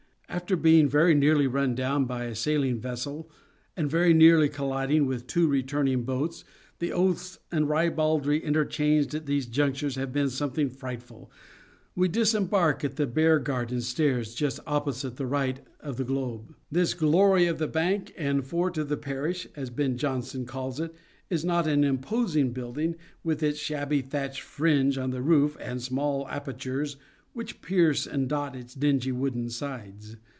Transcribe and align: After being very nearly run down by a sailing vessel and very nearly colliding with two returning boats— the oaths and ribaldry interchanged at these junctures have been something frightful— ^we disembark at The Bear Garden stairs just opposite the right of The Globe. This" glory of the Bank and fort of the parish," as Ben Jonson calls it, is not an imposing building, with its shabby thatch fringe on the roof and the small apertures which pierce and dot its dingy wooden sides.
After 0.33 0.55
being 0.55 0.87
very 0.87 1.13
nearly 1.13 1.45
run 1.45 1.75
down 1.75 2.05
by 2.05 2.23
a 2.23 2.35
sailing 2.35 2.79
vessel 2.79 3.29
and 3.75 3.91
very 3.91 4.13
nearly 4.13 4.47
colliding 4.47 5.05
with 5.05 5.27
two 5.27 5.45
returning 5.45 6.03
boats— 6.05 6.45
the 6.79 6.93
oaths 6.93 7.37
and 7.51 7.67
ribaldry 7.67 8.41
interchanged 8.41 9.13
at 9.13 9.25
these 9.25 9.45
junctures 9.45 9.97
have 9.97 10.13
been 10.13 10.29
something 10.29 10.69
frightful— 10.69 11.29
^we 11.97 12.09
disembark 12.09 12.85
at 12.85 12.95
The 12.95 13.07
Bear 13.07 13.39
Garden 13.39 13.81
stairs 13.81 14.33
just 14.33 14.61
opposite 14.65 15.17
the 15.17 15.25
right 15.27 15.59
of 15.81 15.97
The 15.97 16.05
Globe. 16.05 16.55
This" 16.71 16.93
glory 16.95 17.45
of 17.45 17.59
the 17.59 17.67
Bank 17.67 18.13
and 18.17 18.47
fort 18.47 18.77
of 18.77 18.87
the 18.87 18.95
parish," 18.97 19.47
as 19.57 19.69
Ben 19.69 19.97
Jonson 19.97 20.45
calls 20.45 20.79
it, 20.79 20.95
is 21.29 21.43
not 21.43 21.67
an 21.67 21.83
imposing 21.83 22.53
building, 22.53 22.95
with 23.21 23.43
its 23.43 23.59
shabby 23.59 23.99
thatch 24.01 24.41
fringe 24.41 24.97
on 24.97 25.09
the 25.11 25.21
roof 25.21 25.57
and 25.59 25.81
the 25.81 25.83
small 25.83 26.25
apertures 26.29 26.95
which 27.33 27.61
pierce 27.61 28.05
and 28.05 28.27
dot 28.27 28.57
its 28.57 28.73
dingy 28.73 29.09
wooden 29.11 29.49
sides. 29.49 30.17